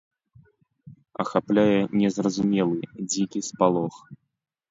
[1.23, 2.79] Ахапляе незразумелы,
[3.11, 3.95] дзікі спалох.